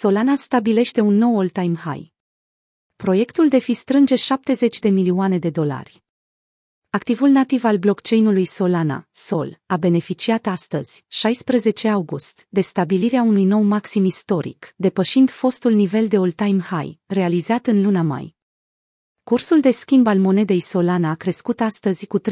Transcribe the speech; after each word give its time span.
Solana 0.00 0.34
stabilește 0.34 1.00
un 1.00 1.14
nou 1.14 1.38
all-time 1.38 1.74
high. 1.74 2.12
Proiectul 2.96 3.48
de 3.48 3.58
fi 3.58 3.72
strânge 3.72 4.14
70 4.14 4.78
de 4.78 4.88
milioane 4.88 5.38
de 5.38 5.50
dolari. 5.50 6.02
Activul 6.90 7.28
nativ 7.28 7.64
al 7.64 7.76
blockchain-ului 7.76 8.44
Solana, 8.44 9.08
Sol, 9.10 9.60
a 9.66 9.76
beneficiat 9.76 10.46
astăzi, 10.46 11.04
16 11.08 11.88
august, 11.88 12.46
de 12.48 12.60
stabilirea 12.60 13.22
unui 13.22 13.44
nou 13.44 13.62
maxim 13.62 14.04
istoric, 14.04 14.74
depășind 14.76 15.30
fostul 15.30 15.72
nivel 15.72 16.08
de 16.08 16.16
all-time 16.16 16.60
high, 16.60 16.98
realizat 17.06 17.66
în 17.66 17.82
luna 17.82 18.02
mai. 18.02 18.34
Cursul 19.22 19.60
de 19.60 19.70
schimb 19.70 20.06
al 20.06 20.18
monedei 20.18 20.60
Solana 20.60 21.10
a 21.10 21.14
crescut 21.14 21.60
astăzi 21.60 22.06
cu 22.06 22.20
31,8%, 22.20 22.24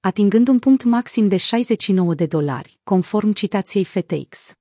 atingând 0.00 0.48
un 0.48 0.58
punct 0.58 0.84
maxim 0.84 1.28
de 1.28 1.36
69 1.36 2.14
de 2.14 2.26
dolari, 2.26 2.78
conform 2.84 3.32
citației 3.32 3.84
FTX. 3.84 4.56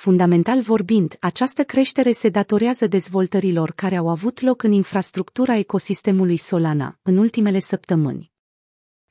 Fundamental 0.00 0.60
vorbind, 0.60 1.16
această 1.20 1.64
creștere 1.64 2.12
se 2.12 2.28
datorează 2.28 2.86
dezvoltărilor 2.86 3.72
care 3.72 3.96
au 3.96 4.08
avut 4.08 4.40
loc 4.40 4.62
în 4.62 4.72
infrastructura 4.72 5.56
ecosistemului 5.56 6.36
Solana 6.36 6.98
în 7.02 7.16
ultimele 7.16 7.58
săptămâni. 7.58 8.32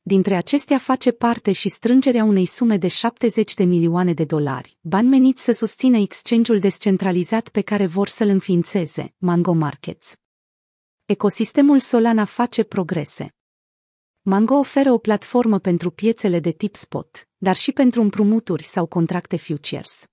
Dintre 0.01 0.35
acestea 0.35 0.77
face 0.77 1.11
parte 1.11 1.51
și 1.51 1.69
strângerea 1.69 2.23
unei 2.23 2.45
sume 2.45 2.77
de 2.77 2.87
70 2.87 3.53
de 3.53 3.63
milioane 3.63 4.13
de 4.13 4.23
dolari, 4.23 4.77
bani 4.81 5.07
meniți 5.07 5.43
să 5.43 5.51
susțină 5.51 5.97
exchange-ul 5.97 6.59
descentralizat 6.59 7.49
pe 7.49 7.61
care 7.61 7.85
vor 7.85 8.07
să-l 8.07 8.29
înființeze, 8.29 9.13
Mango 9.17 9.53
Markets. 9.53 10.15
Ecosistemul 11.05 11.79
Solana 11.79 12.25
face 12.25 12.63
progrese. 12.63 13.35
Mango 14.21 14.55
oferă 14.55 14.91
o 14.91 14.97
platformă 14.97 15.59
pentru 15.59 15.91
piețele 15.91 16.39
de 16.39 16.51
tip 16.51 16.75
spot, 16.75 17.27
dar 17.37 17.55
și 17.55 17.71
pentru 17.71 18.01
împrumuturi 18.01 18.63
sau 18.63 18.85
contracte 18.85 19.37
futures. 19.37 20.09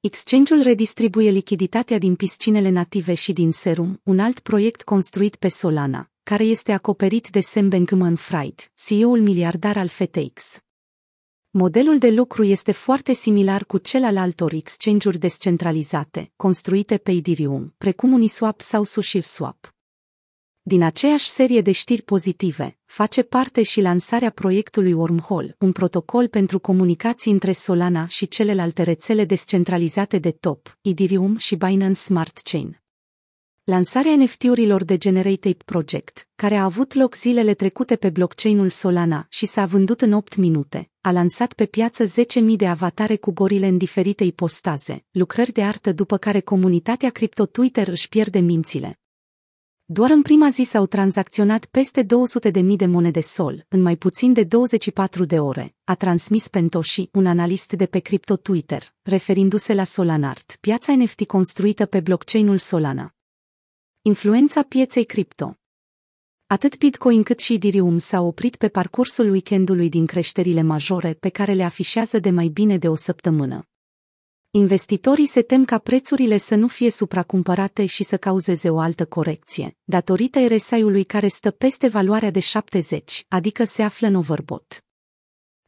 Exchange-ul 0.00 0.62
redistribuie 0.62 1.30
lichiditatea 1.30 1.98
din 1.98 2.14
piscinele 2.14 2.68
native 2.68 3.14
și 3.14 3.32
din 3.32 3.50
Serum, 3.50 4.00
un 4.02 4.18
alt 4.18 4.40
proiect 4.40 4.82
construit 4.82 5.36
pe 5.36 5.48
Solana, 5.48 6.10
care 6.22 6.44
este 6.44 6.72
acoperit 6.72 7.28
de 7.28 7.40
Sam 7.40 7.68
Bankman-Fried, 7.68 8.72
CEO-ul 8.74 9.20
miliardar 9.20 9.76
al 9.76 9.88
FTX. 9.88 10.58
Modelul 11.50 11.98
de 11.98 12.10
lucru 12.10 12.44
este 12.44 12.72
foarte 12.72 13.12
similar 13.12 13.64
cu 13.64 13.78
cel 13.78 14.04
al 14.04 14.16
altor 14.16 14.52
exchange-uri 14.52 15.18
descentralizate, 15.18 16.32
construite 16.36 16.98
pe 16.98 17.10
Ethereum, 17.10 17.74
precum 17.78 18.12
Uniswap 18.12 18.60
sau 18.60 18.84
SushiSwap. 18.84 19.77
Din 20.68 20.82
aceeași 20.82 21.28
serie 21.28 21.60
de 21.60 21.72
știri 21.72 22.02
pozitive, 22.02 22.78
face 22.84 23.22
parte 23.22 23.62
și 23.62 23.80
lansarea 23.80 24.30
proiectului 24.30 24.92
Wormhole, 24.92 25.56
un 25.58 25.72
protocol 25.72 26.28
pentru 26.28 26.58
comunicații 26.58 27.32
între 27.32 27.52
Solana 27.52 28.06
și 28.06 28.28
celelalte 28.28 28.82
rețele 28.82 29.24
descentralizate 29.24 30.18
de 30.18 30.30
top, 30.30 30.78
Ethereum 30.80 31.36
și 31.36 31.56
Binance 31.56 31.98
Smart 31.98 32.38
Chain. 32.38 32.82
Lansarea 33.64 34.16
NFT-urilor 34.16 34.84
de 34.84 34.96
Generated 34.96 35.62
Project, 35.62 36.28
care 36.36 36.54
a 36.54 36.64
avut 36.64 36.94
loc 36.94 37.16
zilele 37.16 37.54
trecute 37.54 37.96
pe 37.96 38.10
blockchain-ul 38.10 38.70
Solana 38.70 39.26
și 39.28 39.46
s-a 39.46 39.66
vândut 39.66 40.00
în 40.00 40.12
8 40.12 40.36
minute, 40.36 40.90
a 41.00 41.10
lansat 41.10 41.52
pe 41.52 41.66
piață 41.66 42.04
10.000 42.04 42.10
de 42.56 42.66
avatare 42.66 43.16
cu 43.16 43.32
gorile 43.32 43.66
în 43.66 43.76
diferite 43.76 44.24
ipostaze, 44.24 45.04
lucrări 45.10 45.52
de 45.52 45.62
artă 45.62 45.92
după 45.92 46.16
care 46.16 46.40
comunitatea 46.40 47.10
cripto 47.10 47.46
Twitter 47.46 47.88
își 47.88 48.08
pierde 48.08 48.38
mințile. 48.38 48.98
Doar 49.90 50.10
în 50.10 50.22
prima 50.22 50.50
zi 50.50 50.62
s-au 50.62 50.86
tranzacționat 50.86 51.64
peste 51.64 52.02
200.000 52.02 52.76
de 52.76 52.86
monede 52.86 53.20
sol, 53.20 53.64
în 53.68 53.82
mai 53.82 53.96
puțin 53.96 54.32
de 54.32 54.44
24 54.44 55.24
de 55.24 55.38
ore, 55.38 55.74
a 55.84 55.94
transmis 55.94 56.48
Pentoshi, 56.48 57.08
un 57.12 57.26
analist 57.26 57.72
de 57.72 57.86
pe 57.86 57.98
cripto 57.98 58.36
Twitter, 58.36 58.94
referindu-se 59.02 59.74
la 59.74 59.84
Solanart, 59.84 60.56
piața 60.60 60.96
NFT 60.96 61.26
construită 61.26 61.86
pe 61.86 62.00
blockchain-ul 62.00 62.58
Solana. 62.58 63.14
Influența 64.02 64.62
pieței 64.62 65.04
cripto 65.04 65.56
Atât 66.46 66.78
Bitcoin 66.78 67.22
cât 67.22 67.38
și 67.38 67.54
Ethereum 67.54 67.98
s-au 67.98 68.26
oprit 68.26 68.56
pe 68.56 68.68
parcursul 68.68 69.30
weekendului 69.30 69.88
din 69.88 70.06
creșterile 70.06 70.62
majore 70.62 71.12
pe 71.12 71.28
care 71.28 71.52
le 71.52 71.64
afișează 71.64 72.18
de 72.18 72.30
mai 72.30 72.48
bine 72.48 72.78
de 72.78 72.88
o 72.88 72.94
săptămână. 72.94 73.68
Investitorii 74.50 75.26
se 75.26 75.42
tem 75.42 75.64
ca 75.64 75.78
prețurile 75.78 76.36
să 76.36 76.54
nu 76.54 76.68
fie 76.68 76.90
supracumpărate 76.90 77.86
și 77.86 78.04
să 78.04 78.16
cauzeze 78.16 78.70
o 78.70 78.78
altă 78.78 79.06
corecție, 79.06 79.76
datorită 79.84 80.46
RSI-ului 80.46 81.04
care 81.04 81.28
stă 81.28 81.50
peste 81.50 81.88
valoarea 81.88 82.30
de 82.30 82.40
70, 82.40 83.24
adică 83.28 83.64
se 83.64 83.82
află 83.82 84.06
în 84.06 84.14
overbot. 84.14 84.84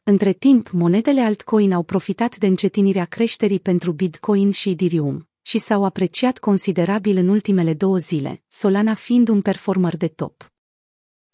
Între 0.02 0.32
timp, 0.32 0.70
monedele 0.70 1.20
altcoin 1.20 1.72
au 1.72 1.82
profitat 1.82 2.36
de 2.36 2.46
încetinirea 2.46 3.04
creșterii 3.04 3.60
pentru 3.60 3.92
Bitcoin 3.92 4.50
și 4.50 4.70
Ethereum 4.70 5.28
și 5.42 5.58
s-au 5.58 5.84
apreciat 5.84 6.38
considerabil 6.38 7.16
în 7.16 7.28
ultimele 7.28 7.74
două 7.74 7.98
zile, 7.98 8.42
Solana 8.48 8.94
fiind 8.94 9.28
un 9.28 9.40
performer 9.42 9.96
de 9.96 10.08
top. 10.08 10.52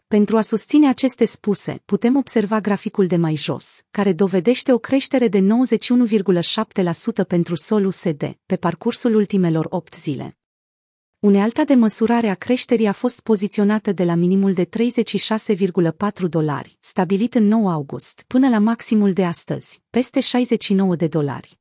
Pentru 0.07 0.37
a 0.37 0.41
susține 0.41 0.87
aceste 0.87 1.25
spuse, 1.25 1.81
putem 1.85 2.15
observa 2.15 2.59
graficul 2.59 3.07
de 3.07 3.15
mai 3.15 3.35
jos, 3.35 3.81
care 3.91 4.13
dovedește 4.13 4.73
o 4.73 4.77
creștere 4.77 5.27
de 5.27 5.39
91,7% 5.39 7.27
pentru 7.27 7.55
Sol 7.55 7.85
USD 7.85 8.37
pe 8.45 8.55
parcursul 8.55 9.15
ultimelor 9.15 9.65
8 9.69 9.95
zile. 9.95 10.37
Unealta 11.19 11.63
de 11.63 11.73
măsurare 11.73 12.27
a 12.27 12.35
creșterii 12.35 12.87
a 12.87 12.91
fost 12.91 13.21
poziționată 13.21 13.91
de 13.91 14.03
la 14.03 14.15
minimul 14.15 14.53
de 14.53 14.65
36,4 14.65 14.69
dolari, 16.29 16.77
stabilit 16.79 17.35
în 17.35 17.47
9 17.47 17.71
august, 17.71 18.23
până 18.27 18.49
la 18.49 18.59
maximul 18.59 19.13
de 19.13 19.25
astăzi, 19.25 19.81
peste 19.89 20.19
69 20.19 20.95
de 20.95 21.07
dolari. 21.07 21.59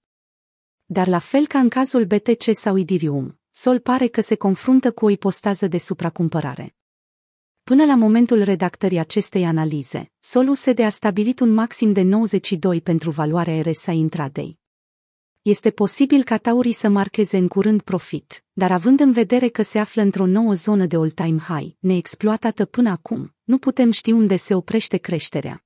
Dar 0.85 1.06
la 1.06 1.19
fel 1.19 1.47
ca 1.47 1.59
în 1.59 1.69
cazul 1.69 2.05
BTC 2.05 2.43
sau 2.53 2.79
Ethereum, 2.79 3.39
Sol 3.51 3.79
pare 3.79 4.06
că 4.06 4.21
se 4.21 4.35
confruntă 4.35 4.93
cu 4.93 5.05
o 5.05 5.11
ipostază 5.11 5.67
de 5.67 5.79
supracumpărare. 5.79 6.75
Până 7.71 7.84
la 7.84 7.94
momentul 7.94 8.43
redactării 8.43 8.99
acestei 8.99 9.44
analize, 9.44 10.10
Solused 10.19 10.78
a 10.78 10.88
stabilit 10.88 11.41
un 11.41 11.53
maxim 11.54 11.93
de 11.93 12.03
92 12.03 12.81
pentru 12.81 13.10
valoarea 13.10 13.62
RSA 13.62 13.93
intraday. 13.93 14.59
Este 15.43 15.71
posibil 15.71 16.22
ca 16.22 16.37
Taurii 16.37 16.72
să 16.72 16.88
marcheze 16.88 17.37
în 17.37 17.49
curând 17.49 17.82
profit, 17.82 18.44
dar 18.53 18.72
având 18.72 19.00
în 19.00 19.12
vedere 19.12 19.49
că 19.49 19.62
se 19.62 19.78
află 19.78 20.03
într-o 20.03 20.26
nouă 20.26 20.53
zonă 20.53 20.87
de 20.87 20.97
all-time 20.97 21.38
high, 21.38 21.75
neexploatată 21.78 22.65
până 22.65 22.91
acum, 22.91 23.34
nu 23.44 23.59
putem 23.59 23.91
ști 23.91 24.10
unde 24.10 24.37
se 24.37 24.55
oprește 24.55 24.97
creșterea. 24.97 25.66